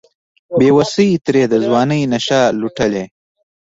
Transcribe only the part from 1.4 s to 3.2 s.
د ځوانۍ نشه لوټلې